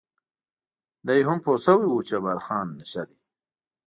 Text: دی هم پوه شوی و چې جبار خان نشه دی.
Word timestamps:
دی 1.07 1.19
هم 1.27 1.37
پوه 1.43 1.57
شوی 1.65 1.87
و 1.91 2.05
چې 2.07 2.07
جبار 2.09 2.39
خان 2.45 2.67
نشه 2.79 3.03
دی. 3.09 3.17